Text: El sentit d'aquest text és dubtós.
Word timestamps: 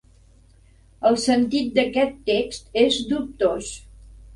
El 1.11 1.19
sentit 1.25 1.71
d'aquest 1.77 2.19
text 2.33 2.85
és 2.89 3.01
dubtós. 3.15 3.75